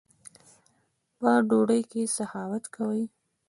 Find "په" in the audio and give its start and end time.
1.17-1.31